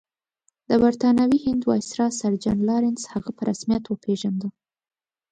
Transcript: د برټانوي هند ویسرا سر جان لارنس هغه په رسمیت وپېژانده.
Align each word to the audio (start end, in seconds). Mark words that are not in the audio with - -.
د 0.69 0.71
برټانوي 0.83 1.39
هند 1.45 1.61
ویسرا 1.69 2.07
سر 2.19 2.33
جان 2.43 2.59
لارنس 2.69 3.03
هغه 3.13 3.31
په 3.37 3.41
رسمیت 3.49 3.83
وپېژانده. 3.87 4.47